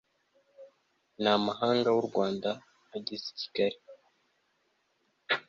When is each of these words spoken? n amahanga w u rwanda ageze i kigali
n 1.21 1.23
amahanga 1.35 1.87
w 1.95 1.97
u 2.03 2.05
rwanda 2.09 2.49
ageze 2.95 3.25
i 3.33 3.35
kigali 3.39 3.77